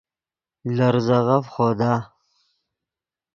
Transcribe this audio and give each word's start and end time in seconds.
لے 0.75 0.87
ریزے 0.93 1.19
غف 1.27 1.45
خودا 1.53 1.93